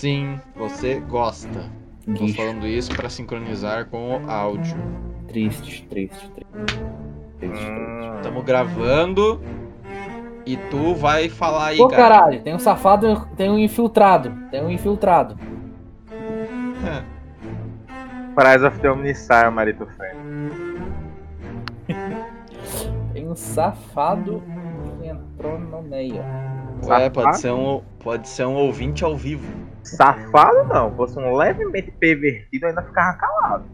Sim, 0.00 0.40
você 0.56 0.98
gosta. 0.98 1.70
Tô 2.06 2.12
Guicho. 2.12 2.34
falando 2.34 2.66
isso 2.66 2.90
pra 2.96 3.10
sincronizar 3.10 3.84
com 3.84 4.16
o 4.16 4.30
áudio. 4.30 4.74
Triste, 5.28 5.86
triste, 5.90 6.30
triste. 6.30 6.80
Triste, 7.38 7.66
Estamos 8.16 8.42
gravando 8.42 9.42
e 10.46 10.56
tu 10.56 10.94
vai 10.94 11.28
falar 11.28 11.66
aí, 11.66 11.76
Pô, 11.76 11.88
cara. 11.88 12.02
caralho, 12.02 12.40
tem 12.40 12.54
um 12.54 12.58
safado, 12.58 13.28
tem 13.36 13.50
um 13.50 13.58
infiltrado. 13.58 14.32
Tem 14.50 14.64
um 14.64 14.70
infiltrado. 14.70 15.36
Prize 18.34 18.64
of 18.64 18.78
the 18.78 18.90
Omnissar, 18.90 19.52
Marito. 19.52 19.86
Tem 23.12 23.28
um 23.28 23.36
safado 23.36 24.42
que 24.98 25.08
entrou 25.08 25.58
no 25.58 25.82
meio. 25.82 26.24
Ué, 26.86 27.10
pode 27.10 27.38
ser, 27.38 27.52
um, 27.52 27.82
pode 27.98 28.26
ser 28.30 28.46
um 28.46 28.54
ouvinte 28.54 29.04
ao 29.04 29.14
vivo. 29.14 29.68
Safado 29.82 30.64
não, 30.64 30.94
fosse 30.94 31.18
um 31.18 31.34
levemente 31.34 31.90
pervertido, 31.92 32.64
eu 32.64 32.68
ainda 32.68 32.82
ficava 32.82 33.16
calado. 33.18 33.64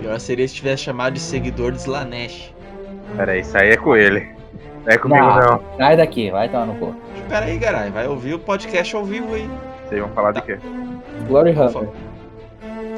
Pior 0.00 0.18
seria 0.18 0.48
se 0.48 0.54
tivesse 0.54 0.84
chamado 0.84 1.14
de 1.14 1.20
seguidor 1.20 1.72
de 1.72 1.78
Slanesh. 1.78 2.54
Pera 3.16 3.32
aí, 3.32 3.40
isso 3.40 3.56
aí 3.58 3.70
é 3.70 3.76
com 3.76 3.96
ele. 3.96 4.20
Não 4.84 4.92
é 4.92 4.98
comigo 4.98 5.20
Não. 5.20 5.36
não. 5.40 5.62
Sai 5.76 5.96
daqui, 5.96 6.30
vai 6.30 6.48
tomar 6.48 6.66
no 6.66 6.74
cu. 6.76 6.94
Espera 7.16 7.44
aí, 7.46 7.58
caralho. 7.58 7.92
Vai 7.92 8.06
ouvir 8.06 8.34
o 8.34 8.38
podcast 8.38 8.96
ao 8.96 9.04
vivo 9.04 9.34
aí. 9.34 9.48
Vocês 9.86 10.00
vão 10.00 10.10
falar 10.10 10.32
de 10.32 10.42
quê? 10.42 10.58
Glory 11.28 11.50
Hunter. 11.50 11.88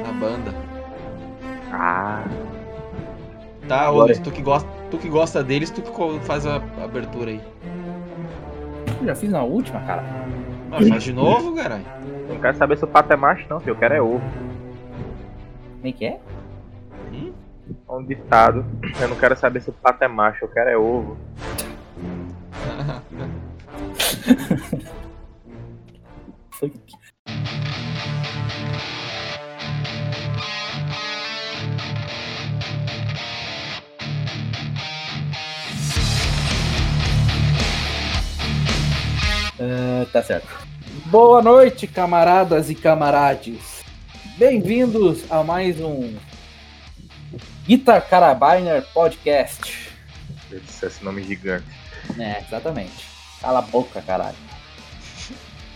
A 0.09 0.13
banda. 0.13 0.55
Ah, 1.73 2.23
Tá, 3.69 3.87
ô 3.87 3.91
Agora- 3.95 4.07
Luiz, 4.07 4.19
tu 4.19 4.31
que, 4.31 4.43
gosta, 4.43 4.69
tu 4.93 4.99
que 4.99 5.09
gosta 5.09 5.43
deles, 5.43 5.71
tu 5.71 5.81
que 5.81 5.91
faz 6.27 6.47
a 6.47 6.57
abertura 6.85 7.31
aí. 7.31 7.41
Eu 9.01 9.07
já 9.07 9.15
fiz 9.15 9.31
na 9.31 9.43
última, 9.43 9.81
cara. 9.81 10.03
Ah, 10.71 10.87
faz 10.87 11.03
de 11.03 11.15
novo, 11.15 11.57
caralho. 11.57 11.83
eu 12.29 12.35
não 12.35 12.41
quero 12.41 12.59
saber 12.59 12.77
se 12.77 12.85
o 12.85 12.87
pato 12.87 13.11
é 13.11 13.17
macho 13.17 13.47
não, 13.49 13.59
filho. 13.59 13.71
Eu 13.71 13.79
quero 13.79 13.95
é 13.95 14.03
ovo. 14.03 14.21
Como 15.77 15.87
é 15.87 15.93
que 15.93 16.05
é? 16.05 16.21
Hum? 17.11 17.33
É 17.89 17.93
um 17.93 18.05
ditado. 18.05 18.67
Eu 19.01 19.09
não 19.09 19.17
quero 19.17 19.35
saber 19.35 19.63
se 19.63 19.71
o 19.71 19.73
pato 19.73 20.05
é 20.05 20.09
macho, 20.09 20.45
eu 20.45 20.49
quero 20.49 20.69
é 20.69 20.77
ovo. 20.77 21.17
Foi 26.51 26.69
que- 26.69 27.02
Ah, 39.65 40.05
tá 40.13 40.21
certo. 40.21 40.49
Boa 41.07 41.41
noite, 41.41 41.87
camaradas 41.87 42.69
e 42.69 42.75
camarades. 42.75 43.85
Bem-vindos 44.37 45.31
a 45.31 45.45
mais 45.45 45.81
um 45.81 46.17
Guitar 47.65 48.03
Carabiner 48.09 48.83
Podcast. 48.93 49.89
Eu 50.51 50.59
disse 50.59 50.85
esse 50.85 51.05
nome 51.05 51.23
gigante. 51.23 51.65
É, 52.19 52.41
exatamente. 52.41 53.05
Cala 53.41 53.61
a 53.61 53.63
boca, 53.63 54.03
caralho. 54.03 54.35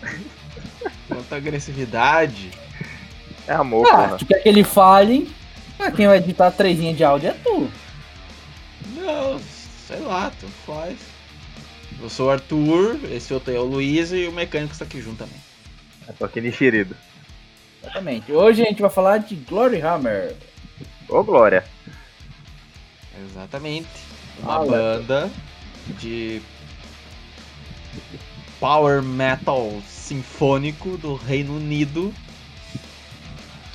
Quanta 1.06 1.36
agressividade. 1.36 2.50
É 3.46 3.54
amor, 3.54 3.86
Ah, 3.86 3.96
porra. 4.08 4.16
tu 4.18 4.26
quer 4.26 4.40
que 4.42 4.48
ele 4.48 4.64
fale? 4.64 5.32
Ah, 5.78 5.92
quem 5.92 6.08
vai 6.08 6.16
editar 6.16 6.48
a 6.48 6.50
trezinha 6.50 6.92
de 6.92 7.04
áudio 7.04 7.28
é 7.30 7.34
tu. 7.34 7.70
Não, 8.96 9.38
sei 9.86 10.00
lá, 10.00 10.32
tu 10.40 10.48
faz. 10.66 10.96
Eu 12.00 12.10
sou 12.10 12.26
o 12.26 12.30
Arthur, 12.30 12.98
esse 13.10 13.32
outro 13.32 13.50
aí 13.50 13.56
é 13.56 13.60
o 13.60 13.64
Luiz 13.64 14.12
e 14.12 14.26
o 14.26 14.32
mecânico 14.32 14.72
está 14.72 14.84
aqui 14.84 15.00
junto 15.00 15.18
também. 15.18 15.40
Eu 16.06 16.14
tô 16.14 16.24
aqui 16.24 16.40
enxerido. 16.40 16.94
Exatamente. 17.82 18.30
Hoje 18.32 18.62
a 18.62 18.66
gente 18.66 18.82
vai 18.82 18.90
falar 18.90 19.18
de 19.18 19.34
Glory 19.36 19.80
Hammer. 19.80 20.36
Ô, 21.08 21.22
Glória. 21.22 21.64
Exatamente. 23.30 23.88
Uma 24.40 24.52
Fala. 24.52 24.66
banda 24.66 25.30
de 25.98 26.42
power 28.60 29.02
metal 29.02 29.80
sinfônico 29.86 30.96
do 30.98 31.14
Reino 31.14 31.56
Unido 31.56 32.12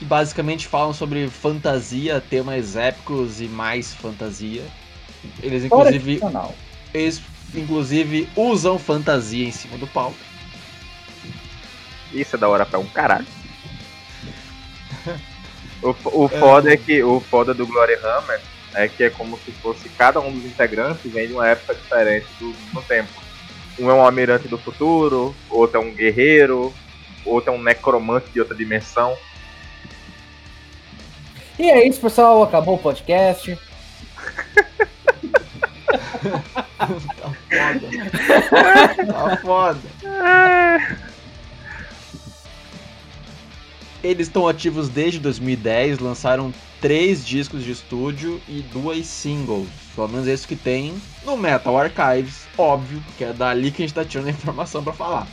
que 0.02 0.06
basicamente 0.06 0.68
falam 0.68 0.94
sobre 0.94 1.28
fantasia, 1.28 2.20
temas 2.20 2.76
épicos 2.76 3.40
e 3.40 3.44
mais 3.44 3.94
fantasia. 3.94 4.64
Eles 5.44 5.64
inclusive, 5.64 6.20
eles 6.92 7.22
inclusive 7.54 8.28
usam 8.36 8.80
fantasia 8.80 9.48
em 9.48 9.52
cima 9.52 9.78
do 9.78 9.88
palco. 9.88 10.18
Isso 12.14 12.36
é 12.36 12.40
da 12.40 12.50
hora 12.50 12.66
pra 12.66 12.80
um 12.80 12.88
caralho. 12.88 13.28
O, 15.84 16.26
o 16.26 16.28
foda 16.28 16.72
é 16.72 16.78
que 16.78 17.02
o 17.02 17.20
foda 17.20 17.56
do 17.56 17.66
Glory 17.66 17.96
Hammer 17.96 18.40
é 18.76 18.88
que 18.88 19.04
é 19.04 19.10
como 19.10 19.36
se 19.40 19.52
fosse 19.52 19.90
cada 19.90 20.20
um 20.20 20.32
dos 20.32 20.46
integrantes 20.46 21.12
vem 21.12 21.26
de 21.26 21.34
uma 21.34 21.48
época 21.48 21.74
diferente 21.74 22.28
do, 22.40 22.54
no 22.72 22.84
tempo. 22.84 23.10
Um 23.80 23.90
é 23.90 23.94
um 23.96 24.02
almirante 24.02 24.48
do 24.48 24.60
futuro, 24.60 25.36
outro 25.50 25.78
é 25.78 25.80
um 25.84 25.92
guerreiro, 25.92 26.72
outro 27.26 27.52
é 27.52 27.56
um 27.56 27.62
necromante 27.62 28.30
de 28.30 28.40
outra 28.40 28.56
dimensão. 28.56 29.18
E 31.58 31.70
é 31.70 31.88
isso, 31.88 32.00
pessoal. 32.00 32.44
Acabou 32.44 32.76
o 32.76 32.80
podcast. 32.80 33.58
tá 37.52 38.42
foda. 38.50 39.06
tá 39.14 39.38
foda. 39.38 39.80
Eles 44.04 44.28
estão 44.28 44.48
ativos 44.48 44.90
desde 44.90 45.20
2010, 45.20 46.00
lançaram 46.00 46.52
três 46.82 47.24
discos 47.24 47.64
de 47.64 47.72
estúdio 47.72 48.42
e 48.48 48.62
duas 48.74 49.06
singles. 49.06 49.70
Pelo 49.96 50.08
menos 50.08 50.28
isso 50.28 50.48
que 50.48 50.56
tem 50.56 51.00
no 51.24 51.38
Metal 51.38 51.78
Archives, 51.78 52.48
óbvio, 52.58 53.04
que 53.18 53.24
é 53.24 53.32
dali 53.32 53.70
que 53.70 53.84
a 53.84 53.86
gente 53.86 53.94
tá 53.94 54.04
tirando 54.04 54.28
a 54.28 54.32
informação 54.32 54.84
pra 54.84 54.94
falar. 54.94 55.28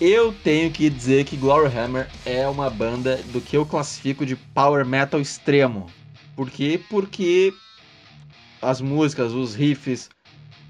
Eu 0.00 0.32
tenho 0.32 0.70
que 0.70 0.88
dizer 0.88 1.26
que 1.26 1.36
Glory 1.36 1.76
Hammer 1.76 2.08
é 2.24 2.48
uma 2.48 2.70
banda 2.70 3.16
do 3.26 3.40
que 3.40 3.54
eu 3.54 3.66
classifico 3.66 4.24
de 4.24 4.34
power 4.34 4.86
metal 4.86 5.20
extremo. 5.20 5.86
Por 6.34 6.50
quê? 6.50 6.80
Porque 6.88 7.52
as 8.62 8.80
músicas, 8.80 9.32
os 9.32 9.54
riffs, 9.54 10.08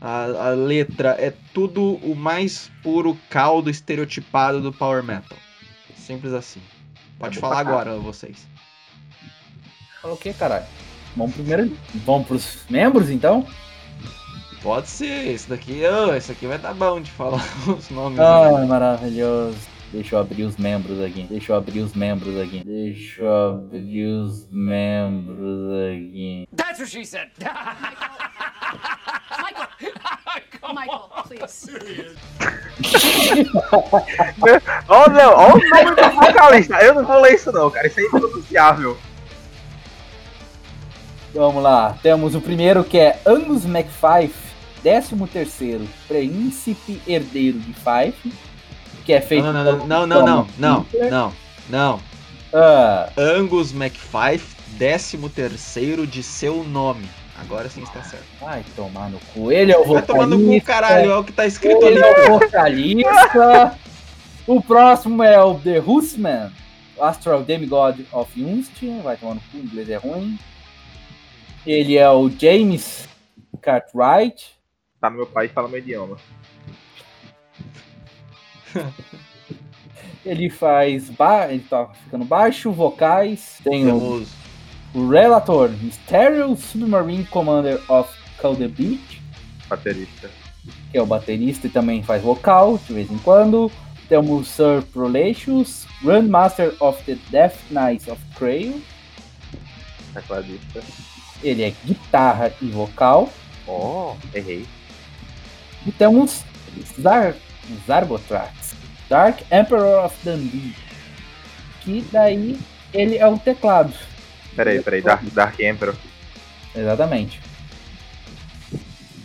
a, 0.00 0.48
a 0.48 0.48
letra 0.50 1.10
é 1.18 1.32
tudo 1.52 1.96
o 1.96 2.14
mais 2.14 2.70
puro 2.82 3.16
caldo 3.28 3.68
estereotipado 3.68 4.60
do 4.60 4.72
power 4.72 5.02
metal. 5.02 5.36
Simples 5.94 6.32
assim. 6.32 6.60
Pode 7.18 7.38
É 7.38 7.40
falar 7.40 7.58
agora, 7.60 7.96
vocês. 7.96 8.48
Falou 10.00 10.16
o 10.16 10.18
quê, 10.20 10.32
caralho? 10.32 10.64
Vamos 11.14 11.34
primeiro. 11.34 11.76
Vamos 12.06 12.26
pros 12.26 12.64
membros, 12.70 13.10
então? 13.10 13.46
Pode 14.62 14.88
ser, 14.88 15.28
esse 15.28 15.48
daqui, 15.48 15.82
oh, 15.84 16.14
esse 16.14 16.32
aqui 16.32 16.46
vai 16.46 16.58
dar 16.58 16.74
bom 16.74 17.00
de 17.00 17.10
falar 17.10 17.42
os 17.66 17.90
nomes. 17.90 18.18
Ai, 18.18 18.66
maravilhoso. 18.66 19.58
Deixa 19.92 20.14
eu 20.14 20.20
abrir 20.20 20.44
os 20.44 20.56
membros 20.56 21.00
aqui. 21.00 21.24
Deixa 21.24 21.52
eu 21.52 21.56
abrir 21.56 21.80
os 21.80 21.94
membros 21.94 22.38
aqui. 22.38 22.62
Deixa 22.64 23.22
eu 23.22 23.48
abrir 23.56 24.06
os 24.06 24.48
membros 24.50 25.72
aqui. 25.90 26.46
That's 26.54 26.78
what 26.78 26.90
she 26.90 27.04
said. 27.04 27.30
Michael. 30.72 31.08
Michael, 31.10 31.24
please. 31.28 32.16
Ó, 34.88 35.08
não, 35.10 35.32
ó 35.32 35.48
o 35.48 35.58
nome 35.58 35.96
do 35.96 36.10
vocalista. 36.14 36.76
Eu 36.82 36.94
não 36.94 37.04
vou 37.04 37.20
ler 37.20 37.34
isso 37.34 37.52
não, 37.52 37.70
cara. 37.70 37.86
Isso 37.86 38.00
é 38.00 38.04
impronunciável. 38.04 38.96
Vamos 41.34 41.62
lá. 41.62 41.96
Temos 42.02 42.34
o 42.34 42.40
primeiro 42.40 42.82
que 42.82 42.98
é 42.98 43.20
Angus 43.24 43.64
MacFife, 43.64 44.50
13 44.82 45.14
terceiro 45.32 45.86
príncipe 46.08 47.00
herdeiro 47.06 47.58
de 47.58 47.72
Fife, 47.72 48.32
que 49.04 49.12
é 49.12 49.20
feito 49.20 49.44
Não, 49.44 49.52
não, 49.52 49.64
não, 49.64 49.86
não, 49.86 50.06
não, 50.06 50.26
não, 50.26 50.46
não, 50.58 50.86
não, 51.10 51.32
não. 51.68 52.00
Ah, 52.52 53.10
Angus 53.16 53.72
MacFife, 53.72 54.56
13 54.76 55.18
terceiro 55.28 56.06
de 56.06 56.22
seu 56.22 56.64
nome. 56.64 57.08
Agora 57.40 57.68
sim 57.68 57.82
está 57.82 58.02
certo. 58.02 58.24
vai 58.40 58.64
tomar 58.76 59.10
no 59.10 59.18
cu. 59.32 59.50
Ele 59.50 59.72
é 59.72 59.76
o 59.78 59.84
Vai 59.84 60.02
vocalista. 60.02 60.12
tomar 60.12 60.26
no 60.26 60.38
cu, 60.44 60.60
caralho, 60.64 61.10
é 61.10 61.16
o 61.16 61.24
que 61.24 61.32
tá 61.32 61.46
escrito 61.46 61.84
ali. 61.84 61.96
Ele 61.96 62.04
é 62.04 62.30
o 62.30 62.38
vocalista. 62.38 63.78
o 64.46 64.62
próximo 64.62 65.22
é 65.22 65.42
o 65.42 65.58
The 65.58 65.80
Husman, 65.80 66.52
Astral 67.00 67.42
Demigod 67.42 68.06
of 68.12 68.42
Unst. 68.44 68.82
Vai 69.02 69.16
tomar 69.16 69.34
no 69.34 69.40
cu, 69.40 69.56
o 69.56 69.60
inglês 69.60 69.88
é 69.88 69.96
ruim. 69.96 70.38
Ele 71.66 71.96
é 71.96 72.08
o 72.10 72.28
James 72.30 73.08
Cartwright. 73.60 74.54
Tá 75.00 75.08
no 75.10 75.16
meu 75.16 75.26
país, 75.26 75.50
fala 75.52 75.68
meu 75.68 75.78
idioma. 75.78 76.16
Ele 80.24 80.50
faz. 80.50 81.08
Ba... 81.10 81.50
Ele 81.50 81.64
tá 81.68 81.86
ficando 82.04 82.24
baixo, 82.24 82.70
vocais. 82.70 83.58
Tem 83.64 83.90
o 83.90 84.24
Relator, 84.94 85.70
Stereo 85.90 86.56
Submarine 86.56 87.24
Commander 87.26 87.80
of 87.88 88.10
the 88.58 88.68
Beat, 88.68 89.20
Baterista. 89.68 90.30
que 90.90 90.98
é 90.98 91.02
o 91.02 91.06
baterista 91.06 91.66
e 91.66 91.70
também 91.70 92.02
faz 92.02 92.22
vocal 92.22 92.78
de 92.86 92.94
vez 92.94 93.10
em 93.10 93.18
quando. 93.18 93.70
Temos 94.08 94.48
Sir 94.48 94.82
Prolatius, 94.92 95.86
Grandmaster 96.02 96.74
of 96.80 97.00
the 97.04 97.16
Death 97.30 97.54
Knights 97.70 98.08
of 98.08 98.20
Crail. 98.34 98.82
Tecladista. 100.12 100.82
Ele 101.42 101.62
é 101.62 101.72
guitarra 101.84 102.52
e 102.60 102.66
vocal. 102.66 103.30
Oh, 103.68 104.14
errei. 104.34 104.66
E 105.86 105.92
temos 105.92 106.42
Zar 107.00 107.34
Zarbotrax, 107.86 108.74
Dark 109.08 109.40
Emperor 109.52 110.04
of 110.04 110.16
Dundee. 110.24 110.74
Que 111.82 112.04
daí 112.10 112.58
ele 112.92 113.16
é 113.16 113.26
o 113.28 113.38
teclado. 113.38 113.94
Peraí, 114.54 114.82
peraí. 114.82 115.02
Dark, 115.02 115.22
Dark 115.32 115.60
Emperor. 115.60 115.94
Exatamente. 116.74 117.40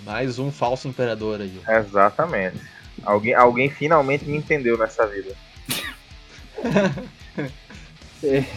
Mais 0.06 0.38
um 0.39 0.51
falso 0.51 0.88
imperador 0.88 1.42
aí. 1.42 1.60
Exatamente. 1.68 2.57
Alguém, 3.04 3.33
alguém 3.33 3.69
finalmente 3.69 4.25
me 4.25 4.38
entendeu 4.38 4.77
nessa 4.77 5.06
vida. 5.07 5.36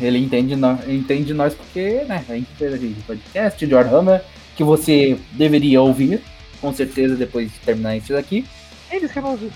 Ele 0.00 0.18
entende 0.18 0.56
nós, 0.56 0.88
entende 0.88 1.34
nós 1.34 1.52
porque, 1.54 2.04
né, 2.04 2.24
a 2.28 2.34
gente 2.34 2.48
fez 2.56 2.72
aquele 2.72 2.96
podcast 3.06 3.66
de 3.66 3.74
Warhammer 3.74 4.22
que 4.56 4.64
você 4.64 5.18
deveria 5.32 5.82
ouvir, 5.82 6.22
com 6.60 6.72
certeza, 6.72 7.16
depois 7.16 7.52
de 7.52 7.58
terminar 7.60 7.96
isso 7.96 8.12
daqui. 8.12 8.46
Quem 8.88 9.00
disse 9.00 9.12
que 9.12 9.20
não 9.20 9.32
ouvi? 9.32 9.52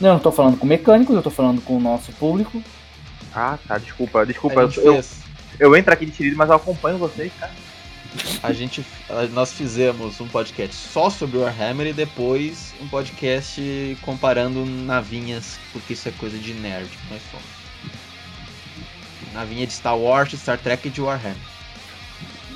Não, 0.00 0.10
eu 0.10 0.14
não 0.14 0.20
tô 0.20 0.30
falando 0.30 0.58
com 0.58 0.66
mecânicos, 0.66 1.16
eu 1.16 1.22
tô 1.22 1.30
falando 1.30 1.60
com 1.62 1.76
o 1.76 1.80
nosso 1.80 2.12
público. 2.12 2.62
Ah, 3.34 3.58
tá. 3.66 3.78
Desculpa, 3.78 4.24
desculpa. 4.24 4.60
Eu, 4.60 4.94
eu. 4.94 5.04
Eu 5.58 5.76
entro 5.76 5.92
aqui 5.92 6.06
de 6.06 6.12
tirido, 6.12 6.36
mas 6.36 6.48
eu 6.48 6.56
acompanho 6.56 6.98
vocês, 6.98 7.32
cara. 7.38 7.52
A 8.42 8.52
gente, 8.52 8.84
nós 9.32 9.52
fizemos 9.52 10.20
um 10.20 10.28
podcast 10.28 10.74
só 10.74 11.10
sobre 11.10 11.38
Warhammer 11.38 11.88
e 11.88 11.92
depois 11.92 12.74
um 12.80 12.88
podcast 12.88 13.98
comparando 14.00 14.64
navinhas, 14.64 15.58
porque 15.72 15.92
isso 15.92 16.08
é 16.08 16.12
coisa 16.12 16.38
de 16.38 16.54
nerd 16.54 16.88
que 16.88 17.12
nós 17.12 17.22
somos. 17.30 17.46
Navinha 19.34 19.66
de 19.66 19.72
Star 19.72 19.98
Wars, 19.98 20.32
Star 20.32 20.58
Trek 20.58 20.88
e 20.88 20.90
de 20.90 21.00
Warhammer. 21.00 21.36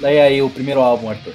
Daí 0.01 0.19
aí 0.19 0.41
o 0.41 0.49
primeiro 0.49 0.81
álbum, 0.81 1.11
Arthur. 1.11 1.35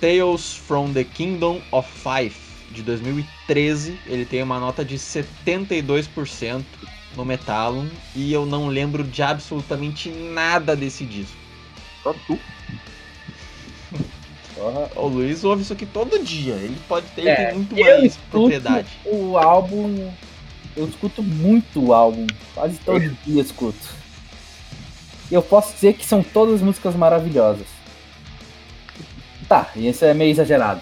Tales 0.00 0.54
from 0.54 0.92
the 0.92 1.02
Kingdom 1.02 1.60
of 1.72 1.88
Five, 1.90 2.36
de 2.78 2.84
2013, 2.84 3.98
ele 4.06 4.24
tem 4.24 4.42
uma 4.42 4.60
nota 4.60 4.84
de 4.84 4.96
72% 4.96 6.62
no 7.16 7.24
Metallum 7.24 7.88
e 8.14 8.32
eu 8.32 8.46
não 8.46 8.68
lembro 8.68 9.02
de 9.02 9.20
absolutamente 9.22 10.08
nada 10.10 10.76
desse 10.76 11.04
disco. 11.04 11.36
Só 12.02 12.12
tu. 12.26 12.38
Porra. 14.54 14.90
O 14.96 15.08
Luiz 15.08 15.42
ouve 15.44 15.62
isso 15.62 15.72
aqui 15.72 15.86
todo 15.86 16.22
dia, 16.24 16.54
ele 16.54 16.78
pode 16.88 17.06
ter 17.08 17.22
ele 17.22 17.30
É, 17.30 17.46
tem 17.46 17.54
muito 17.56 17.76
eu 17.76 17.84
mais 17.84 18.04
escuto 18.04 18.30
propriedade. 18.30 18.88
o 19.04 19.36
álbum. 19.36 20.12
Eu 20.76 20.86
escuto 20.88 21.22
muito 21.22 21.84
o 21.86 21.92
álbum. 21.92 22.26
Quase 22.54 22.78
todo 22.78 23.00
dia 23.00 23.16
eu 23.26 23.40
escuto. 23.42 23.88
E 25.30 25.34
eu 25.34 25.42
posso 25.42 25.74
dizer 25.74 25.94
que 25.94 26.06
são 26.06 26.22
todas 26.22 26.62
músicas 26.62 26.94
maravilhosas. 26.94 27.66
Tá, 29.48 29.70
isso 29.74 30.04
é 30.04 30.14
meio 30.14 30.30
exagerado. 30.30 30.80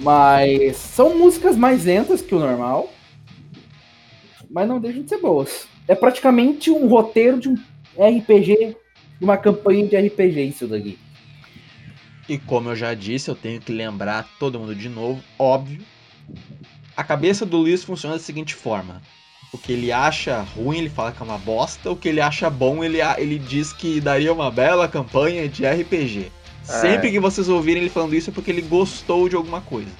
Mas 0.00 0.76
são 0.76 1.16
músicas 1.16 1.56
mais 1.56 1.84
lentas 1.84 2.20
que 2.20 2.34
o 2.34 2.38
normal. 2.38 2.92
Mas 4.50 4.68
não 4.68 4.80
deixam 4.80 5.02
de 5.02 5.08
ser 5.08 5.18
boas. 5.18 5.66
É 5.86 5.94
praticamente 5.94 6.70
um 6.70 6.86
roteiro 6.86 7.38
de 7.38 7.48
um 7.48 7.56
RPG, 7.96 8.76
de 9.18 9.24
uma 9.24 9.36
campanha 9.36 9.86
de 9.86 9.96
RPG 9.96 10.42
isso 10.42 10.66
daqui. 10.66 10.98
E 12.28 12.38
como 12.38 12.70
eu 12.70 12.76
já 12.76 12.94
disse, 12.94 13.30
eu 13.30 13.34
tenho 13.34 13.60
que 13.60 13.72
lembrar 13.72 14.28
todo 14.38 14.58
mundo 14.58 14.74
de 14.74 14.88
novo, 14.88 15.22
óbvio. 15.38 15.82
A 16.96 17.04
cabeça 17.04 17.44
do 17.44 17.58
Luiz 17.58 17.84
funciona 17.84 18.16
da 18.16 18.20
seguinte 18.20 18.54
forma: 18.54 19.02
o 19.52 19.58
que 19.58 19.72
ele 19.72 19.92
acha 19.92 20.40
ruim, 20.40 20.78
ele 20.78 20.88
fala 20.88 21.12
que 21.12 21.22
é 21.22 21.24
uma 21.24 21.38
bosta, 21.38 21.90
o 21.90 21.96
que 21.96 22.08
ele 22.08 22.20
acha 22.20 22.48
bom, 22.48 22.82
ele, 22.82 22.98
ele 23.18 23.38
diz 23.38 23.72
que 23.72 24.00
daria 24.00 24.32
uma 24.32 24.50
bela 24.50 24.88
campanha 24.88 25.48
de 25.48 25.66
RPG. 25.66 26.30
Sempre 26.64 27.10
que 27.10 27.20
vocês 27.20 27.48
ouvirem 27.48 27.82
ele 27.82 27.90
falando 27.90 28.14
isso 28.14 28.30
é 28.30 28.32
porque 28.32 28.50
ele 28.50 28.62
gostou 28.62 29.28
de 29.28 29.36
alguma 29.36 29.60
coisa. 29.60 29.90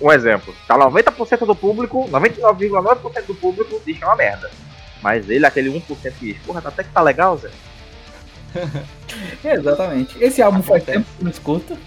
Um 0.00 0.10
exemplo. 0.10 0.54
Tá 0.66 0.78
90% 0.78 1.44
do 1.44 1.54
público, 1.54 2.08
99,9% 2.08 3.26
do 3.26 3.34
público 3.34 3.80
diz 3.84 3.98
que 3.98 4.04
é 4.04 4.06
uma 4.06 4.16
merda. 4.16 4.50
Mas 5.02 5.28
ele, 5.28 5.44
aquele 5.44 5.70
1% 5.70 6.12
que 6.18 6.32
diz, 6.32 6.38
porra, 6.46 6.62
até 6.64 6.84
que 6.84 6.90
tá 6.90 7.02
legal, 7.02 7.36
Zé. 7.36 7.50
Exatamente. 9.44 10.16
Esse 10.22 10.40
álbum 10.40 10.62
faz 10.62 10.82
Acontece. 10.82 10.98
tempo 10.98 11.10
que 11.10 11.20
eu 11.20 11.24
não 11.24 11.30
escuto. 11.30 11.78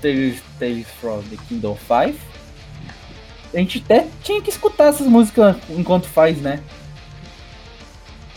Tales, 0.00 0.42
Tales 0.58 0.86
from 1.00 1.22
the 1.22 1.36
Kingdom 1.48 1.76
5. 1.76 2.18
A 3.52 3.58
gente 3.58 3.82
até 3.84 4.06
tinha 4.22 4.40
que 4.40 4.50
escutar 4.50 4.86
essas 4.86 5.06
músicas 5.06 5.56
enquanto 5.70 6.06
faz, 6.06 6.38
né? 6.40 6.62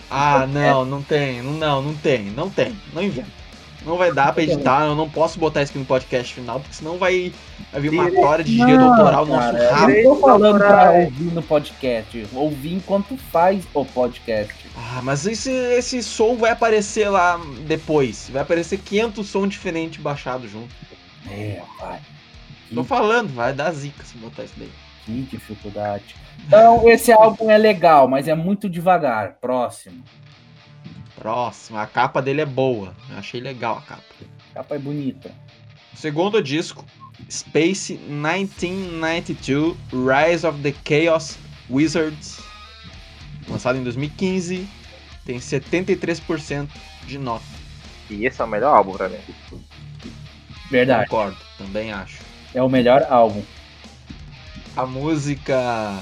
Ah, 0.09 0.47
não, 0.47 0.85
não 0.85 1.03
tem, 1.03 1.41
não, 1.41 1.53
não, 1.53 1.81
não 1.83 1.93
tem, 1.93 2.31
não 2.31 2.49
tem, 2.49 2.75
não 2.93 3.03
inventa. 3.03 3.38
Não 3.85 3.97
vai 3.97 4.11
dar 4.13 4.33
pra 4.33 4.43
editar, 4.43 4.85
eu 4.85 4.93
não 4.95 5.09
posso 5.09 5.39
botar 5.39 5.61
isso 5.63 5.71
aqui 5.71 5.79
no 5.79 5.85
podcast 5.85 6.33
final, 6.33 6.59
porque 6.59 6.75
senão 6.75 6.97
vai, 6.97 7.31
vai 7.71 7.81
vir 7.81 7.89
uma 7.91 8.03
Direito- 8.05 8.21
tora 8.21 8.43
de 8.43 8.55
direito 8.55 8.81
autoral 8.81 9.25
no 9.25 9.33
nosso 9.35 9.51
cara, 9.53 9.73
rabo. 9.75 9.91
eu 9.91 10.03
não 10.03 10.15
tô 10.15 10.21
falando 10.21 10.57
pra 10.57 10.91
ouvir 10.91 11.23
no 11.33 11.41
podcast. 11.41 12.27
Ouvir 12.33 12.73
enquanto 12.73 13.15
faz 13.31 13.65
o 13.73 13.85
podcast. 13.85 14.53
Ah, 14.75 14.99
mas 15.01 15.25
esse, 15.25 15.49
esse 15.51 16.03
som 16.03 16.35
vai 16.35 16.51
aparecer 16.51 17.09
lá 17.09 17.39
depois. 17.65 18.29
Vai 18.29 18.41
aparecer 18.41 18.77
500 18.79 19.27
sons 19.27 19.49
diferentes 19.49 20.01
baixados 20.01 20.51
junto. 20.51 20.75
É, 21.31 21.61
vai. 21.79 21.99
Tô 22.73 22.83
falando, 22.83 23.33
vai 23.33 23.53
dar 23.53 23.71
zica 23.71 24.03
se 24.03 24.17
botar 24.17 24.43
isso 24.43 24.53
daí. 24.57 24.69
Que 25.05 25.21
dificuldade. 25.23 26.15
Então, 26.45 26.87
esse 26.89 27.11
álbum 27.11 27.49
é 27.49 27.57
legal, 27.57 28.07
mas 28.07 28.27
é 28.27 28.35
muito 28.35 28.69
devagar. 28.69 29.37
Próximo. 29.41 30.03
Próximo, 31.19 31.77
a 31.77 31.85
capa 31.85 32.21
dele 32.21 32.41
é 32.41 32.45
boa. 32.45 32.95
Eu 33.09 33.17
achei 33.17 33.41
legal 33.41 33.77
a 33.77 33.81
capa. 33.81 34.03
A 34.51 34.53
capa 34.55 34.75
é 34.75 34.79
bonita. 34.79 35.31
Segundo 35.93 36.41
disco, 36.41 36.85
Space 37.29 37.95
1992 38.07 39.75
Rise 39.91 40.47
of 40.47 40.61
the 40.61 40.73
Chaos 40.87 41.37
Wizards. 41.69 42.39
Lançado 43.49 43.77
em 43.77 43.83
2015. 43.83 44.65
Tem 45.25 45.37
73% 45.37 46.69
de 47.05 47.17
nota. 47.17 47.43
E 48.09 48.25
esse 48.25 48.41
é 48.41 48.45
o 48.45 48.47
melhor 48.47 48.77
álbum 48.77 48.93
pra 48.93 49.09
mim. 49.09 49.19
Verdade. 50.71 51.09
Concordo, 51.09 51.37
também 51.57 51.91
acho. 51.91 52.19
É 52.53 52.63
o 52.63 52.69
melhor 52.69 53.05
álbum. 53.09 53.43
a 54.75 54.85
música 54.85 56.01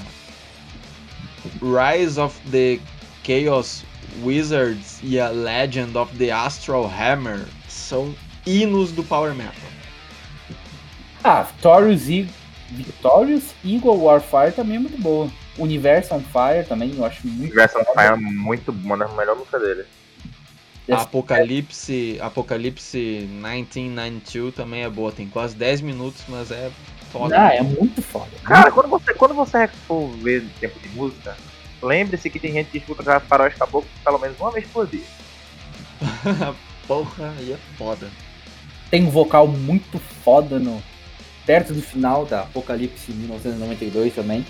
Rise 1.60 2.20
of 2.20 2.38
the 2.50 2.78
Chaos 3.24 3.84
Wizards 4.22 4.98
e 5.02 5.18
a 5.20 5.28
Legend 5.28 5.96
of 5.96 6.16
the 6.16 6.30
Astral 6.30 6.84
Hammer 6.86 7.46
são 7.68 8.14
hinos 8.46 8.92
do 8.92 9.02
Power 9.04 9.34
Metal. 9.34 9.54
Ah, 11.24 11.42
Victorious, 11.42 12.08
E- 12.08 12.28
Victorious 12.70 13.54
Eagle 13.64 13.96
Warfire 14.02 14.52
também 14.52 14.76
é 14.76 14.78
muito 14.80 15.00
boa. 15.00 15.28
Universe 15.58 16.12
on 16.14 16.20
Fire 16.20 16.64
também, 16.68 16.94
eu 16.96 17.04
acho 17.04 17.26
muito 17.26 17.42
Universo 17.52 17.78
on 17.78 17.84
Fire 17.84 18.12
é 18.12 18.16
muito 18.16 18.70
uma 18.70 18.96
das 18.96 19.10
melhores 19.14 19.38
músicas 19.38 19.60
dele. 19.62 19.84
Essa- 20.86 21.02
Apocalipse, 21.02 22.18
Apocalipse 22.20 23.28
1992 23.30 24.54
também 24.54 24.84
é 24.84 24.88
boa, 24.88 25.10
tem 25.12 25.26
quase 25.28 25.54
10 25.56 25.80
minutos, 25.80 26.22
mas 26.28 26.50
é 26.50 26.70
foda. 27.12 27.34
Ah, 27.38 27.54
é 27.54 27.62
muito 27.62 28.00
foda. 28.00 28.30
Cara, 28.44 28.70
quando 28.70 28.88
você, 28.88 29.12
quando 29.14 29.34
você 29.34 29.66
for 29.86 30.08
ver 30.18 30.46
tempo 30.60 30.78
de 30.80 30.88
música, 30.90 31.36
lembre-se 31.82 32.28
que 32.30 32.38
tem 32.38 32.52
gente 32.52 32.70
que 32.70 32.78
escuta 32.78 33.20
faróis 33.20 33.54
caboclos 33.54 33.90
pelo 34.04 34.18
menos 34.18 34.38
uma 34.40 34.50
vez 34.50 34.66
por 34.68 34.86
dia. 34.86 35.04
Porra, 36.86 37.34
aí 37.38 37.52
é 37.52 37.58
foda. 37.76 38.10
Tem 38.90 39.04
um 39.04 39.10
vocal 39.10 39.46
muito 39.46 39.98
foda 39.98 40.58
no 40.58 40.82
perto 41.44 41.74
do 41.74 41.82
final 41.82 42.24
da 42.24 42.42
Apocalipse 42.42 43.12
1992 43.12 44.14
também. 44.14 44.44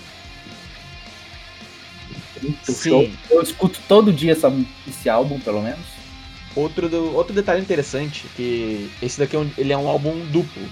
Muito 2.42 2.72
Sim. 2.72 2.90
show. 2.90 3.10
Eu 3.30 3.42
escuto 3.42 3.80
todo 3.88 4.12
dia 4.12 4.32
essa, 4.32 4.52
esse 4.86 5.08
álbum, 5.08 5.40
pelo 5.40 5.60
menos. 5.62 5.84
Outro, 6.54 6.88
do- 6.88 7.14
outro 7.14 7.34
detalhe 7.34 7.60
interessante, 7.60 8.26
que 8.36 8.90
esse 9.02 9.18
daqui 9.18 9.36
é 9.36 9.38
um, 9.40 9.50
ele 9.58 9.72
é 9.72 9.76
um 9.76 9.88
álbum 9.88 10.24
duplo. 10.26 10.62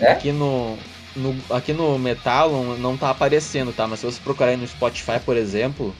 É? 0.00 0.12
Aqui 0.12 0.32
no, 0.32 0.78
no, 1.14 1.44
aqui 1.50 1.72
no 1.72 1.98
Metallum 1.98 2.76
não 2.76 2.96
tá 2.96 3.10
aparecendo, 3.10 3.72
tá? 3.72 3.86
Mas 3.86 4.00
se 4.00 4.06
você 4.06 4.20
procurar 4.20 4.50
aí 4.50 4.56
no 4.56 4.66
Spotify, 4.66 5.20
por 5.24 5.36
exemplo, 5.36 5.94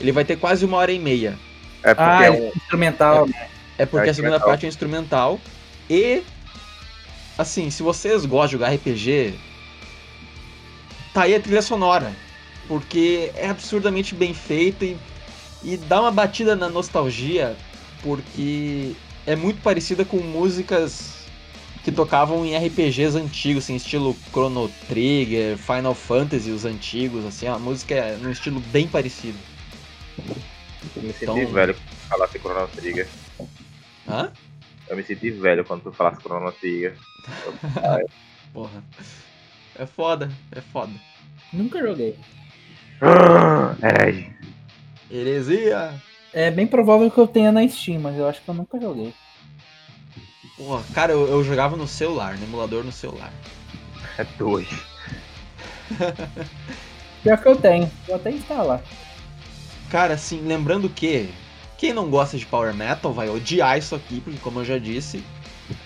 ele 0.00 0.12
vai 0.12 0.24
ter 0.24 0.36
quase 0.36 0.64
uma 0.64 0.76
hora 0.78 0.92
e 0.92 0.98
meia. 0.98 1.38
É 1.82 1.94
porque 1.94 2.22
Ah, 2.22 2.24
é 2.24 2.28
é 2.28 2.30
um. 2.30 2.50
instrumental. 2.54 3.34
É 3.78 3.86
porque 3.86 4.08
É 4.08 4.10
a 4.10 4.14
segunda 4.14 4.40
parte 4.40 4.66
é 4.66 4.68
instrumental. 4.68 5.40
E, 5.88 6.22
assim, 7.36 7.70
se 7.70 7.82
vocês 7.82 8.24
gostam 8.24 8.46
de 8.46 8.52
jogar 8.52 8.72
RPG, 8.74 9.38
tá 11.12 11.22
aí 11.22 11.34
a 11.34 11.40
trilha 11.40 11.62
sonora. 11.62 12.12
Porque 12.66 13.30
é 13.34 13.48
absurdamente 13.48 14.14
bem 14.14 14.32
feita 14.32 14.84
e, 14.84 14.98
e 15.62 15.76
dá 15.76 16.00
uma 16.00 16.10
batida 16.10 16.56
na 16.56 16.68
nostalgia, 16.68 17.56
porque 18.00 18.96
é 19.26 19.36
muito 19.36 19.60
parecida 19.60 20.04
com 20.04 20.18
músicas 20.18 21.13
que 21.84 21.92
tocavam 21.92 22.44
em 22.46 22.56
RPGs 22.56 23.14
antigos, 23.16 23.64
assim, 23.64 23.76
estilo 23.76 24.16
Chrono 24.30 24.68
Trigger, 24.88 25.58
Final 25.58 25.94
Fantasy, 25.94 26.50
os 26.50 26.64
antigos, 26.64 27.24
assim, 27.26 27.46
a 27.46 27.58
música 27.58 27.94
é 27.94 28.16
num 28.16 28.30
estilo 28.30 28.58
bem 28.72 28.88
parecido. 28.88 29.38
Eu 30.96 31.02
me 31.02 31.12
senti 31.12 31.24
Então- 31.24 31.46
velho 31.52 31.74
quando 31.74 31.88
tu 31.90 32.08
falasse 32.08 32.38
Chrono 32.38 32.68
Trigger. 32.68 33.08
Hã? 34.08 34.32
Eu 34.88 34.96
me 34.96 35.02
senti 35.02 35.30
velho 35.30 35.64
quando 35.64 35.82
tu 35.82 35.92
falasse 35.92 36.20
Chrono 36.22 36.50
Trigger. 36.52 36.96
Porra. 38.52 38.82
É 39.76 39.84
foda, 39.86 40.30
é 40.52 40.60
foda. 40.60 40.92
Nunca 41.52 41.80
joguei. 41.80 42.16
Herege. 43.82 44.32
Heresia! 45.10 45.94
É 46.32 46.50
bem 46.50 46.66
provável 46.66 47.10
que 47.10 47.18
eu 47.18 47.26
tenha 47.26 47.52
na 47.52 47.66
Steam, 47.68 48.00
mas 48.00 48.16
eu 48.16 48.26
acho 48.26 48.40
que 48.42 48.48
eu 48.48 48.54
nunca 48.54 48.80
joguei. 48.80 49.12
Porra, 50.56 50.82
cara, 50.94 51.12
eu, 51.12 51.26
eu 51.26 51.42
jogava 51.42 51.76
no 51.76 51.86
celular, 51.86 52.36
no 52.36 52.44
emulador 52.44 52.84
no 52.84 52.92
celular. 52.92 53.32
É 54.16 54.24
dois. 54.38 54.68
Pior 57.22 57.38
que 57.38 57.48
eu 57.48 57.56
tenho. 57.56 57.90
Vou 58.06 58.16
até 58.16 58.30
instalar. 58.30 58.80
Cara, 59.90 60.14
assim, 60.14 60.40
lembrando 60.42 60.88
que 60.88 61.28
quem 61.76 61.92
não 61.92 62.08
gosta 62.08 62.38
de 62.38 62.46
Power 62.46 62.72
Metal 62.74 63.12
vai 63.12 63.28
odiar 63.28 63.78
isso 63.78 63.94
aqui, 63.94 64.20
porque 64.20 64.38
como 64.38 64.60
eu 64.60 64.64
já 64.64 64.78
disse, 64.78 65.24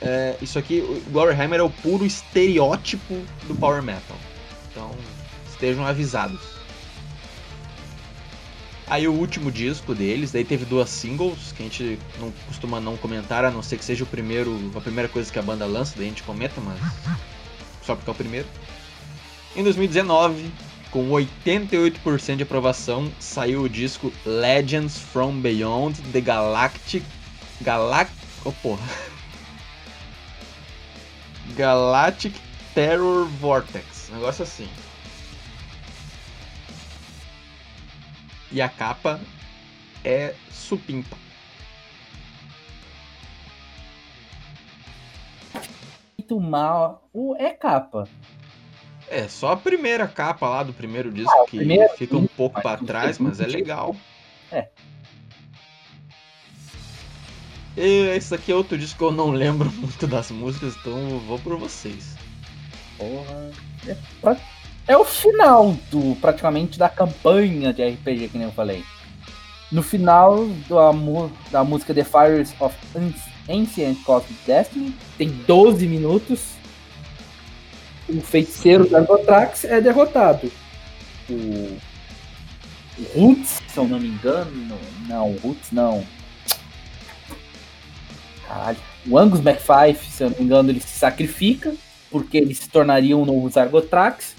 é, 0.03 0.37
isso 0.43 0.59
aqui, 0.59 0.81
o 0.81 1.11
Glory 1.11 1.35
Hammer 1.41 1.61
é 1.61 1.63
o 1.63 1.71
puro 1.71 2.05
estereótipo 2.05 3.15
do 3.45 3.55
Power 3.55 3.83
Metal. 3.83 4.17
Então, 4.71 4.91
estejam 5.49 5.87
avisados. 5.87 6.58
Aí 8.91 9.07
o 9.07 9.13
último 9.13 9.53
disco 9.53 9.95
deles, 9.95 10.33
daí 10.33 10.45
teve 10.45 10.65
duas 10.65 10.89
singles, 10.89 11.53
que 11.53 11.63
a 11.63 11.67
gente 11.67 11.99
não 12.19 12.33
costuma 12.47 12.81
não 12.81 12.97
comentar, 12.97 13.45
a 13.45 13.51
não 13.51 13.63
ser 13.63 13.77
que 13.77 13.85
seja 13.85 14.05
o 14.05 14.07
primeiro, 14.07 14.59
a 14.75 14.81
primeira 14.81 15.09
coisa 15.09 15.31
que 15.31 15.39
a 15.39 15.43
banda 15.43 15.67
lança, 15.67 15.95
daí 15.95 16.07
a 16.07 16.09
gente 16.09 16.23
comenta, 16.23 16.59
mas 16.61 16.79
só 17.85 17.95
porque 17.95 18.09
é 18.09 18.13
o 18.13 18.17
primeiro. 18.17 18.49
Em 19.55 19.63
2019, 19.63 20.51
com 20.91 21.11
88% 21.11 22.37
de 22.37 22.43
aprovação, 22.45 23.13
saiu 23.21 23.63
o 23.63 23.69
disco 23.69 24.13
Legends 24.25 24.99
from 24.99 25.41
Beyond 25.41 26.01
the 26.13 26.21
Galactic. 26.21 27.03
Galac. 27.61 28.11
Oh, 28.45 28.53
porra. 28.53 28.87
Galactic 31.57 32.35
Terror 32.75 33.27
Vortex. 33.41 34.09
Negócio 34.13 34.45
assim. 34.45 34.69
E 38.51 38.63
a 38.63 38.69
capa 38.69 39.21
é 40.05 40.35
supimpa. 40.51 41.17
Muito 46.19 46.41
mal. 46.41 47.09
O 47.13 47.35
é 47.37 47.51
capa. 47.51 48.09
É, 49.11 49.27
só 49.27 49.53
a 49.53 49.57
primeira 49.57 50.07
capa 50.07 50.49
lá 50.49 50.63
do 50.63 50.73
primeiro 50.73 51.11
disco 51.11 51.33
Ah, 51.33 51.47
que 51.49 51.57
primeiro, 51.57 51.89
fica 51.97 52.17
um 52.17 52.27
pouco 52.27 52.61
o 52.61 52.87
trás, 52.87 53.19
mas 53.19 53.41
é 53.41 53.47
legal. 53.47 53.97
é. 54.53 54.69
E 57.77 58.09
esse 58.17 58.35
aqui 58.35 58.51
é 58.51 58.55
outro 58.55 58.77
disco 58.77 58.99
que 58.99 59.05
eu 59.05 59.13
não 59.13 59.31
lembro 59.31 59.71
muito 59.79 60.07
das 60.07 60.31
músicas, 60.31 60.77
então 60.77 61.19
vou 61.21 61.39
por 61.39 61.57
vocês. 61.57 62.17
Porra. 62.99 63.51
É, 63.87 63.97
é 64.89 64.97
o 64.97 65.05
final 65.05 65.77
do 65.91 66.17
praticamente 66.17 66.79
da 66.79 66.89
campanha 66.89 67.73
de 67.73 67.87
RPG, 67.87 68.29
que 68.31 68.39
nem 68.39 68.47
eu 68.49 68.53
falei. 68.53 68.83
No 69.71 69.83
final 69.83 70.47
mu- 70.95 71.31
da 71.51 71.63
música 71.63 71.93
The 71.95 72.03
Fires 72.05 72.55
of 72.59 72.75
Ancient 73.49 74.03
Cosmic 74.03 74.41
Destiny, 74.47 74.95
tem 75.17 75.29
12 75.47 75.87
minutos. 75.87 76.41
O 78.09 78.21
feiticeiro 78.23 78.89
da 78.89 79.01
Gotrax 79.01 79.65
é 79.65 79.81
derrotado. 79.81 80.51
O, 81.29 81.77
Roots, 83.15 83.61
se 83.69 83.77
eu 83.79 83.87
não 83.87 84.01
me 84.01 84.09
engano, 84.09 84.79
não, 85.07 85.37
Roots 85.37 85.71
não. 85.71 86.03
Caralho. 88.47 88.79
O 89.07 89.19
Angus 89.19 89.41
McFife, 89.41 90.11
se 90.11 90.25
eu 90.25 90.31
não 90.31 90.39
me 90.39 90.45
engano, 90.45 90.71
ele 90.71 90.81
se 90.81 90.99
sacrifica 90.99 91.75
porque 92.11 92.39
ele 92.39 92.55
se 92.55 92.69
tornaria 92.69 93.17
um 93.17 93.25
novo 93.27 93.49
Zargotrax. 93.51 94.35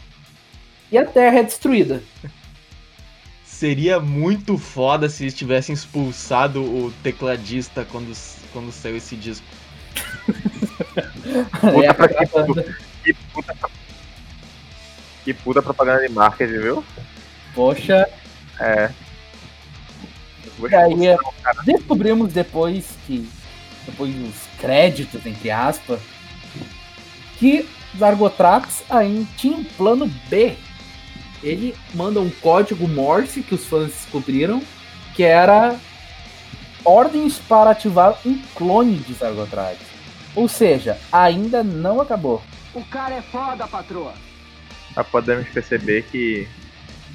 E 0.92 0.98
a 0.98 1.06
Terra 1.06 1.40
é 1.40 1.44
destruída. 1.44 2.02
Seria 3.46 4.00
muito 4.00 4.58
foda 4.58 5.10
se 5.10 5.24
eles 5.24 5.34
tivessem 5.34 5.74
expulsado 5.74 6.64
o 6.64 6.92
tecladista 7.04 7.86
quando, 7.92 8.16
quando 8.54 8.72
saiu 8.72 8.96
esse 8.98 9.16
disco. 9.16 9.46
É 11.84 11.88
a 11.88 11.94
pra 11.94 12.08
propaganda. 12.08 12.78
Que 13.04 13.14
puta, 13.14 13.56
que 15.26 15.34
puta 15.34 15.62
propaganda 15.62 16.08
de 16.08 16.14
marketing, 16.14 16.60
viu? 16.60 16.84
Poxa, 17.54 18.08
É. 18.60 18.90
e 20.70 20.76
aí 20.76 21.08
é, 21.08 21.18
descobrimos 21.66 22.32
depois 22.34 22.98
que. 23.06 23.28
Depois 23.86 24.14
dos 24.14 24.36
créditos, 24.60 25.26
entre 25.26 25.50
aspas, 25.50 26.00
que 27.38 27.68
Zargotrax 27.98 28.84
ainda 28.90 29.28
tinha 29.36 29.58
um 29.58 29.64
plano 29.64 30.08
B. 30.30 30.56
Ele 31.42 31.76
manda 31.94 32.20
um 32.20 32.30
código 32.30 32.88
Morse 32.88 33.42
que 33.42 33.56
os 33.56 33.66
fãs 33.66 33.88
descobriram, 33.88 34.62
que 35.16 35.24
era 35.24 35.80
ordens 36.84 37.40
para 37.40 37.72
ativar 37.72 38.18
um 38.26 38.42
clone 38.56 38.98
de 38.98 39.14
Zargotrax. 39.14 39.78
Ou 40.36 40.48
seja, 40.48 40.98
ainda 41.12 41.64
não 41.64 42.00
acabou. 42.02 42.42
O 42.74 42.84
cara 42.86 43.16
é 43.16 43.22
foda, 43.22 43.68
patroa. 43.68 44.14
Já 44.96 45.04
podemos 45.04 45.48
perceber 45.50 46.04
que 46.04 46.48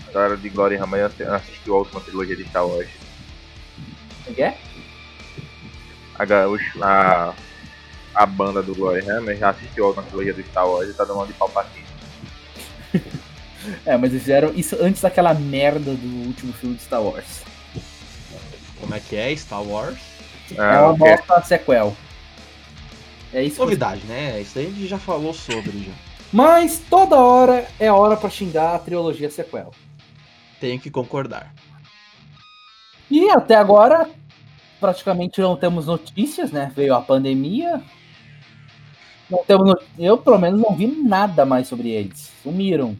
a 0.08 0.12
galera 0.12 0.36
de 0.36 0.48
Glory 0.48 0.76
Hammer 0.76 1.10
assistiu 1.32 1.74
a 1.74 1.78
última 1.78 2.00
trilogia 2.00 2.36
de 2.36 2.44
Star 2.44 2.66
Wars. 2.66 2.88
Como 4.24 4.40
é? 4.40 4.56
A, 6.18 6.24
a, 6.82 7.34
a 8.14 8.26
banda 8.26 8.62
do 8.62 8.74
Glory 8.74 9.08
Hammer 9.08 9.36
já 9.36 9.50
assistiu 9.50 9.84
a 9.84 9.88
última 9.88 10.06
trilogia 10.06 10.34
do 10.34 10.42
Star 10.44 10.68
Wars 10.68 10.88
e 10.88 10.94
tá 10.94 11.04
dando 11.04 11.16
uma 11.16 11.26
de 11.26 11.32
Palpatine. 11.34 11.83
É, 13.86 13.96
mas 13.96 14.10
eles 14.10 14.22
fizeram 14.22 14.52
isso 14.54 14.76
antes 14.80 15.00
daquela 15.02 15.32
merda 15.34 15.94
do 15.94 16.26
último 16.26 16.52
filme 16.52 16.76
de 16.76 16.82
Star 16.82 17.02
Wars. 17.02 17.42
Como 18.80 18.94
é 18.94 19.00
que 19.00 19.16
é? 19.16 19.34
Star 19.36 19.62
Wars? 19.62 19.98
É 20.54 20.60
Ah, 20.60 20.88
uma 20.88 20.94
bosta 20.96 21.42
sequel. 21.42 21.96
É 23.32 23.42
isso 23.42 23.56
que 23.56 23.62
Novidade, 23.62 24.02
né? 24.06 24.40
Isso 24.40 24.58
aí 24.58 24.66
a 24.66 24.70
gente 24.70 24.86
já 24.86 24.98
falou 24.98 25.32
sobre 25.34 25.72
já. 25.84 25.92
Mas 26.32 26.80
toda 26.90 27.16
hora 27.16 27.66
é 27.80 27.90
hora 27.90 28.16
pra 28.16 28.28
xingar 28.30 28.74
a 28.74 28.78
trilogia 28.78 29.30
sequel. 29.30 29.70
Tenho 30.60 30.78
que 30.80 30.90
concordar. 30.90 31.52
E 33.10 33.28
até 33.30 33.54
agora, 33.54 34.08
praticamente 34.80 35.40
não 35.40 35.56
temos 35.56 35.86
notícias, 35.86 36.50
né? 36.52 36.72
Veio 36.74 36.94
a 36.94 37.00
pandemia. 37.00 37.80
Não 39.30 39.42
temos 39.44 39.66
no- 39.66 39.78
Eu, 39.98 40.18
pelo 40.18 40.38
menos, 40.38 40.60
não 40.60 40.74
vi 40.76 40.86
nada 40.86 41.44
mais 41.44 41.66
sobre 41.68 41.90
eles. 41.90 42.30
Sumiram. 42.42 42.96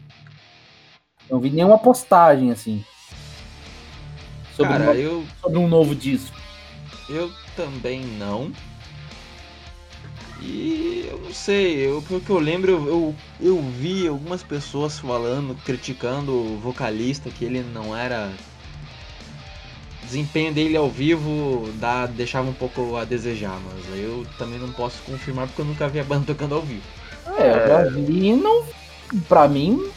Não 1.29 1.39
vi 1.39 1.49
nenhuma 1.49 1.77
postagem, 1.77 2.51
assim. 2.51 2.83
Sobre, 4.55 4.77
Cara, 4.77 4.91
um, 4.91 4.93
eu, 4.93 5.25
sobre 5.41 5.57
um 5.57 5.67
novo 5.67 5.93
disco. 5.93 6.35
eu 7.09 7.31
também 7.55 8.01
não. 8.01 8.51
E 10.41 11.07
eu 11.09 11.19
não 11.19 11.33
sei, 11.33 11.87
eu, 11.87 12.01
pelo 12.01 12.21
que 12.21 12.29
eu 12.29 12.39
lembro, 12.39 12.71
eu, 12.71 12.85
eu, 12.87 13.15
eu 13.41 13.61
vi 13.61 14.07
algumas 14.07 14.43
pessoas 14.43 14.99
falando, 14.99 15.55
criticando 15.65 16.31
o 16.31 16.59
vocalista, 16.59 17.29
que 17.29 17.45
ele 17.45 17.61
não 17.61 17.95
era. 17.95 18.31
O 20.03 20.05
desempenho 20.05 20.53
dele 20.53 20.77
ao 20.77 20.89
vivo 20.89 21.67
dá, 21.79 22.05
deixava 22.05 22.47
um 22.47 22.53
pouco 22.53 22.95
a 22.95 23.03
desejar, 23.03 23.59
mas 23.65 23.99
eu 23.99 24.25
também 24.37 24.59
não 24.59 24.71
posso 24.71 25.01
confirmar 25.01 25.47
porque 25.47 25.61
eu 25.61 25.65
nunca 25.65 25.87
vi 25.89 25.99
a 25.99 26.03
banda 26.03 26.27
tocando 26.27 26.53
ao 26.53 26.61
vivo. 26.61 26.83
É, 27.37 27.49
eu 27.49 27.67
já 27.67 27.83
vi 27.89 28.27
e 28.27 28.35
não. 28.35 28.63
Pra 29.27 29.47
mim, 29.47 29.89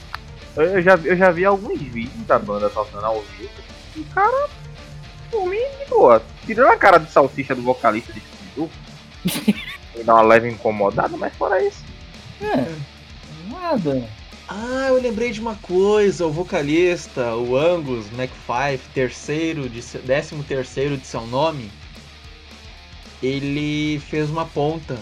Eu, 0.59 0.83
já, 0.83 0.95
eu 0.97 1.17
já 1.17 1.31
vi 1.31 1.45
alguns 1.45 1.81
vídeos 1.81 2.27
da 2.27 2.39
banda 2.39 2.69
tocando 2.69 3.05
ao 3.05 3.23
vivo. 3.23 3.51
E 3.97 4.03
cara, 4.05 4.49
por 5.31 5.47
mim, 5.47 5.57
de 5.57 5.89
boa. 5.89 6.23
Tirando 6.45 6.71
a 6.71 6.77
cara 6.77 6.99
de 6.99 7.11
salsicha 7.11 7.55
do 7.55 7.63
vocalista 7.63 8.13
de 8.13 8.21
Scooby-Doo, 8.21 8.71
me 9.97 10.05
dá 10.05 10.15
uma 10.15 10.23
leve 10.23 10.49
incomodada, 10.49 11.17
mas 11.17 11.35
fora 11.35 11.63
isso. 11.63 11.85
é. 12.43 12.99
Nada. 13.49 14.09
Ah, 14.49 14.87
eu 14.89 15.01
lembrei 15.01 15.31
de 15.31 15.41
uma 15.41 15.57
coisa, 15.57 16.27
o 16.27 16.33
vocalista, 16.33 17.37
o 17.37 17.55
Angus 17.55 18.07
McFife, 18.13 18.89
terceiro 18.95 19.69
de, 19.69 19.83
décimo 19.99 20.43
terceiro 20.43 20.97
de 20.97 21.07
seu 21.07 21.27
nome, 21.27 21.71
ele 23.23 24.01
fez 24.09 24.31
uma 24.31 24.47
ponta 24.47 24.99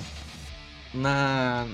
na 0.93 1.65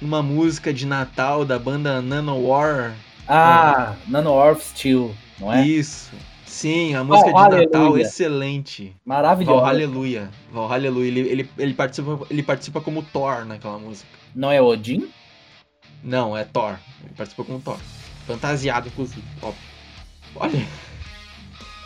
numa 0.00 0.22
música 0.22 0.72
de 0.72 0.86
Natal 0.86 1.44
da 1.44 1.58
banda 1.58 2.00
Nanowar. 2.00 2.94
Ah, 3.28 3.94
Nano 4.06 4.32
Orf 4.32 4.62
Steel, 4.62 5.14
não 5.38 5.52
é? 5.52 5.66
Isso. 5.66 6.12
Sim, 6.46 6.94
a 6.94 7.04
música 7.04 7.32
Val 7.32 7.50
de 7.50 7.56
Natal 7.56 7.82
Aleluia. 7.82 8.02
excelente. 8.02 8.96
Val 9.04 9.18
Maravilhosa. 9.18 9.66
Aleluia. 9.66 10.30
Val 10.50 10.72
Aleluia. 10.72 11.08
Ele, 11.08 11.20
ele, 11.20 11.50
ele, 11.58 11.74
participa, 11.74 12.18
ele 12.30 12.42
participa 12.42 12.80
como 12.80 13.02
Thor 13.02 13.44
naquela 13.44 13.78
música. 13.78 14.08
Não 14.34 14.50
é 14.50 14.62
Odin? 14.62 15.08
Não, 16.02 16.36
é 16.36 16.44
Thor. 16.44 16.78
Ele 17.04 17.12
participa 17.14 17.44
como 17.44 17.60
Thor. 17.60 17.76
Fantasiado, 18.26 18.88
inclusive. 18.88 19.22
Óbvio. 19.42 19.60
Olha. 20.36 20.66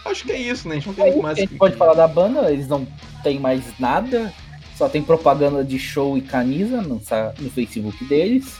Acho 0.04 0.24
que 0.24 0.32
é 0.32 0.38
isso, 0.38 0.68
né? 0.68 0.76
A 0.76 0.78
gente 0.78 0.88
não 0.88 0.94
tem 0.94 1.12
É 1.12 1.16
mais 1.16 1.38
a 1.38 1.40
gente 1.40 1.54
pode 1.56 1.76
falar 1.76 1.94
da 1.94 2.06
banda, 2.08 2.52
eles 2.52 2.68
não 2.68 2.86
tem 3.22 3.38
mais 3.38 3.62
nada, 3.78 4.32
só 4.76 4.88
tem 4.88 5.02
propaganda 5.02 5.64
de 5.64 5.78
show 5.78 6.16
e 6.16 6.22
camisa 6.22 6.80
no, 6.80 7.00
no 7.38 7.50
Facebook 7.50 8.04
deles. 8.04 8.58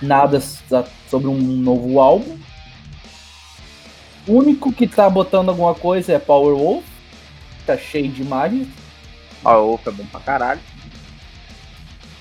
Nada 0.00 0.40
sobre 1.08 1.28
um 1.28 1.38
novo 1.38 2.00
álbum. 2.00 2.38
O 4.26 4.34
único 4.34 4.72
que 4.72 4.86
tá 4.86 5.08
botando 5.08 5.48
alguma 5.48 5.74
coisa 5.74 6.12
é 6.12 6.18
Power 6.18 6.54
Wolf, 6.54 6.84
tá 7.66 7.76
cheio 7.76 8.08
de 8.08 8.22
imagens. 8.22 8.68
O 9.44 9.48
Wolf 9.50 9.86
é 9.86 9.90
bom 9.90 10.04
pra 10.06 10.20
caralho. 10.20 10.60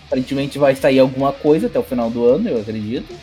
Aparentemente 0.07 0.57
vai 0.57 0.75
sair 0.75 1.00
alguma 1.00 1.31
coisa 1.31 1.67
até 1.67 1.77
o 1.77 1.83
final 1.83 2.09
do 2.09 2.25
ano, 2.25 2.50
eu 2.50 2.62
acredito. 2.62 3.15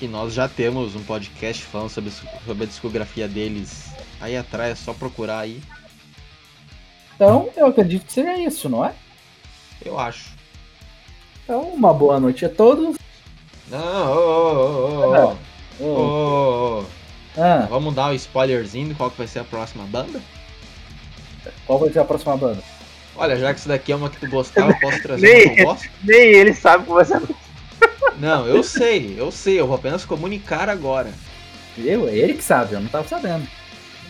E 0.00 0.08
nós 0.08 0.34
já 0.34 0.48
temos 0.48 0.96
um 0.96 1.02
podcast 1.04 1.62
falando 1.62 1.90
sobre, 1.90 2.10
sobre 2.10 2.64
a 2.64 2.66
discografia 2.66 3.28
deles. 3.28 3.92
Aí 4.20 4.36
atrás 4.36 4.72
é 4.72 4.74
só 4.74 4.92
procurar 4.92 5.40
aí. 5.40 5.62
Então 7.14 7.48
eu 7.56 7.66
acredito 7.66 8.04
que 8.04 8.12
seja 8.12 8.36
isso, 8.36 8.68
não 8.68 8.84
é? 8.84 8.94
Eu 9.84 9.98
acho. 9.98 10.32
Então, 11.44 11.60
uma 11.68 11.92
boa 11.92 12.18
noite 12.18 12.44
a 12.44 12.48
todos. 12.48 12.96
Não, 13.78 14.12
ô, 14.12 15.36
ô, 15.80 15.84
ô, 15.84 16.80
ô. 16.80 16.84
Ah, 17.36 17.66
Vamos 17.68 17.94
dar 17.94 18.10
um 18.10 18.14
spoilerzinho 18.14 18.88
de 18.88 18.94
qual 18.94 19.10
que 19.10 19.18
vai 19.18 19.26
ser 19.26 19.40
a 19.40 19.44
próxima 19.44 19.84
banda? 19.84 20.20
qual 21.66 21.78
vai 21.80 21.90
ser 21.92 21.98
a 21.98 22.04
próxima 22.04 22.36
banda? 22.36 22.62
Olha, 23.16 23.36
já 23.36 23.52
que 23.52 23.58
isso 23.60 23.68
daqui 23.68 23.92
é 23.92 23.96
uma 23.96 24.08
que 24.10 24.18
tu 24.18 24.28
gostava, 24.28 24.70
eu 24.70 24.78
posso 24.78 25.00
trazer 25.02 25.26
Nem- 25.26 25.54
que 25.54 25.60
eu 25.60 25.66
gosto? 25.66 25.88
Nem 26.02 26.18
ele 26.18 26.54
sabe 26.54 26.84
como 26.84 26.96
vai 26.96 27.04
ser. 27.04 27.20
Não, 28.18 28.46
eu 28.46 28.62
sei, 28.62 29.14
eu 29.18 29.30
sei, 29.32 29.58
eu 29.58 29.66
vou 29.66 29.76
apenas 29.76 30.04
comunicar 30.04 30.68
agora. 30.68 31.10
Eu, 31.76 32.08
é 32.08 32.14
ele 32.14 32.34
que 32.34 32.44
sabe, 32.44 32.74
eu 32.74 32.80
não 32.80 32.88
tava 32.88 33.06
sabendo. 33.08 33.46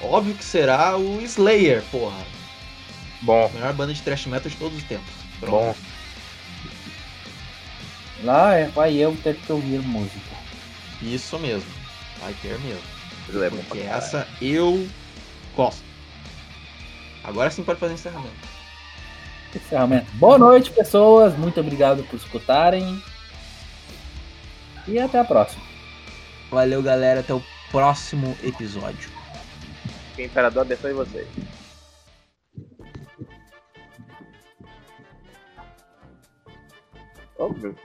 Óbvio 0.03 0.35
que 0.35 0.45
será 0.45 0.97
o 0.99 1.21
Slayer, 1.23 1.83
porra. 1.91 2.19
Bom, 3.23 3.51
melhor 3.55 3.73
banda 3.73 3.95
de 3.95 4.03
thrash 4.03 4.27
metal 4.27 4.51
de 4.51 4.57
todos 4.57 4.77
os 4.77 4.85
tempos. 4.85 5.09
Pronto. 5.41 5.53
bom. 5.53 5.75
Lá 8.25 8.55
é, 8.55 8.69
vai 8.69 8.95
eu 8.95 9.15
ter 9.23 9.37
que 9.37 9.53
ouvir 9.53 9.81
música. 9.81 10.35
Isso 11.03 11.39
mesmo. 11.39 11.71
Vai 12.21 12.33
ter 12.41 12.59
mesmo. 12.61 12.83
É 13.29 13.51
Porque 13.51 13.81
essa 13.81 14.27
eu 14.41 14.89
gosto. 15.55 15.85
Agora 17.23 17.51
sim 17.51 17.63
pode 17.63 17.79
fazer 17.79 17.93
encerramento. 17.93 18.35
Encerramento. 19.55 20.11
Boa 20.15 20.39
noite, 20.39 20.71
pessoas. 20.71 21.37
Muito 21.37 21.61
obrigado 21.61 22.03
por 22.05 22.17
escutarem. 22.17 23.03
E 24.89 24.99
até 24.99 25.19
a 25.19 25.25
próxima. 25.25 25.63
Valeu, 26.51 26.83
galera. 26.83 27.21
Até 27.21 27.35
o 27.35 27.43
próximo 27.71 28.35
episódio. 28.43 29.11
Que 30.17 30.23
o 30.23 30.25
Imperador 30.25 30.63
abençoe 30.63 30.95
vocês. 30.95 31.29
Óbvio. 37.39 37.77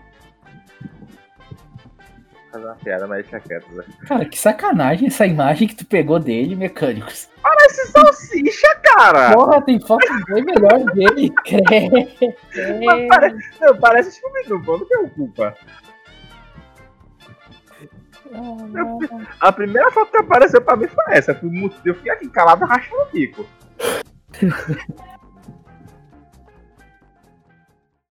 Fazer 2.59 2.65
uma 2.65 2.75
piada, 2.75 3.07
mas 3.07 3.23
deixa 3.23 3.39
quieto, 3.39 3.73
Zé. 3.73 3.83
Cara, 4.05 4.25
que 4.25 4.37
sacanagem 4.37 5.07
essa 5.07 5.25
imagem 5.25 5.67
que 5.67 5.75
tu 5.75 5.85
pegou 5.85 6.19
dele, 6.19 6.55
mecânicos. 6.55 7.29
Parece 7.41 7.91
salsicha, 7.91 8.67
cara! 8.83 9.33
Porra, 9.33 9.61
tem 9.61 9.79
foto 9.79 10.05
bem 10.27 10.43
melhor 10.43 10.83
dele. 10.93 11.33
Credo. 11.45 12.85
Mas 12.85 13.07
parece, 13.07 13.37
não, 13.61 13.77
parece 13.77 14.11
Scooby-Doo, 14.11 14.61
pô, 14.63 14.77
não 14.77 14.85
tem 14.85 15.09
culpa. 15.09 15.55
A 19.39 19.51
primeira 19.51 19.89
foto 19.91 20.11
que 20.11 20.17
apareceu 20.17 20.61
pra 20.61 20.75
mim 20.75 20.87
foi 20.87 21.03
essa. 21.09 21.31
Eu 21.31 21.39
fui, 21.39 21.71
eu 21.85 21.95
fiquei 21.95 22.11
aqui 22.11 22.29
calado 22.29 22.65
rachando 22.65 23.01
o 23.01 23.11
bico. 23.11 23.45